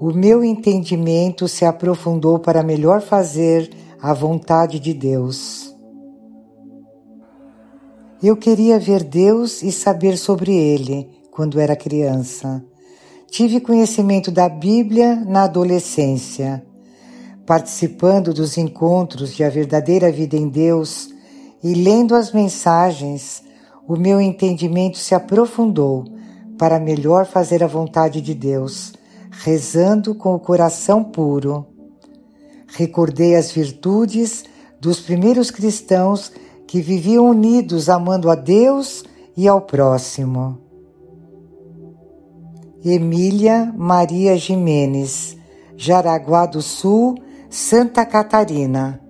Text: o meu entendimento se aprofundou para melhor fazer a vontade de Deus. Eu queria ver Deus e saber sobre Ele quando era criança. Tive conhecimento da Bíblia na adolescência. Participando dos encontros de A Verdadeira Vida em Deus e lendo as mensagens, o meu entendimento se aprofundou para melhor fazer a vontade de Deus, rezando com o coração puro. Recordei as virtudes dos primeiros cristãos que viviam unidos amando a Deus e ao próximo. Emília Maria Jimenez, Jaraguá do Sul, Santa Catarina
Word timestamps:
o 0.00 0.14
meu 0.14 0.42
entendimento 0.42 1.46
se 1.46 1.66
aprofundou 1.66 2.38
para 2.38 2.62
melhor 2.62 3.02
fazer 3.02 3.70
a 4.00 4.14
vontade 4.14 4.80
de 4.80 4.94
Deus. 4.94 5.76
Eu 8.22 8.34
queria 8.34 8.78
ver 8.78 9.04
Deus 9.04 9.62
e 9.62 9.70
saber 9.70 10.16
sobre 10.16 10.56
Ele 10.56 11.06
quando 11.30 11.60
era 11.60 11.76
criança. 11.76 12.64
Tive 13.30 13.60
conhecimento 13.60 14.30
da 14.30 14.48
Bíblia 14.48 15.16
na 15.16 15.44
adolescência. 15.44 16.64
Participando 17.44 18.32
dos 18.32 18.56
encontros 18.56 19.34
de 19.34 19.44
A 19.44 19.50
Verdadeira 19.50 20.10
Vida 20.10 20.34
em 20.34 20.48
Deus 20.48 21.10
e 21.62 21.74
lendo 21.74 22.14
as 22.14 22.32
mensagens, 22.32 23.42
o 23.86 23.96
meu 23.96 24.18
entendimento 24.18 24.96
se 24.96 25.14
aprofundou 25.14 26.06
para 26.56 26.80
melhor 26.80 27.26
fazer 27.26 27.62
a 27.62 27.66
vontade 27.66 28.22
de 28.22 28.32
Deus, 28.32 28.94
rezando 29.30 30.14
com 30.14 30.34
o 30.34 30.40
coração 30.40 31.02
puro. 31.02 31.66
Recordei 32.68 33.36
as 33.36 33.50
virtudes 33.50 34.44
dos 34.80 35.00
primeiros 35.00 35.50
cristãos 35.50 36.32
que 36.66 36.80
viviam 36.80 37.28
unidos 37.28 37.88
amando 37.88 38.30
a 38.30 38.34
Deus 38.34 39.04
e 39.36 39.48
ao 39.48 39.60
próximo. 39.60 40.58
Emília 42.84 43.72
Maria 43.76 44.36
Jimenez, 44.36 45.36
Jaraguá 45.76 46.46
do 46.46 46.62
Sul, 46.62 47.16
Santa 47.50 48.06
Catarina 48.06 49.09